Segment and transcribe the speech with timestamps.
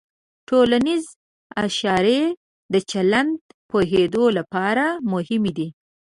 [0.47, 1.03] ټولنیز
[1.65, 2.21] اشارې
[2.73, 3.33] د چلند
[3.69, 5.67] پوهېدو لپاره مهمې دي.